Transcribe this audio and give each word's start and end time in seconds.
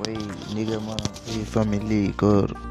Wey, 0.00 0.16
nigga, 0.56 0.80
man. 0.80 0.96
Hey, 1.26 1.44
family, 1.44 2.14
God. 2.16 2.69